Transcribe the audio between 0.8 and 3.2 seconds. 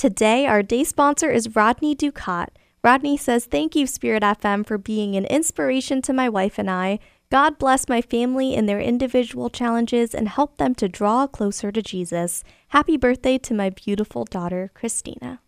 sponsor is Rodney Ducote. Rodney